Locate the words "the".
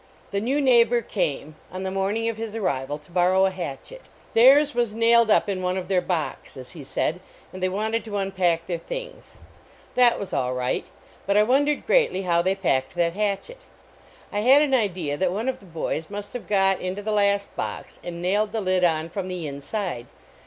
0.31-0.41, 1.83-1.91, 15.59-15.67, 17.03-17.11, 18.53-18.61, 19.27-19.45